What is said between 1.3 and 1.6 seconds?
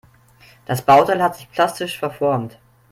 sich